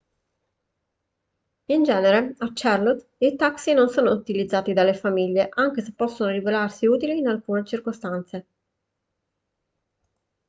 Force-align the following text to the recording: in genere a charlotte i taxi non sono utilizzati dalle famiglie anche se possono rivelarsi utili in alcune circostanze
in 1.73 1.83
genere 1.83 2.21
a 2.39 2.47
charlotte 2.55 3.09
i 3.19 3.35
taxi 3.35 3.71
non 3.73 3.87
sono 3.89 4.09
utilizzati 4.09 4.73
dalle 4.73 4.95
famiglie 4.95 5.47
anche 5.51 5.83
se 5.83 5.93
possono 5.93 6.31
rivelarsi 6.31 6.87
utili 6.87 7.19
in 7.19 7.27
alcune 7.27 7.63
circostanze 7.63 8.47